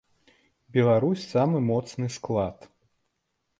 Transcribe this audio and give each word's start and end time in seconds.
Беларусь 0.77 1.27
самы 1.35 1.57
моцны 1.69 2.07
склад. 2.17 2.69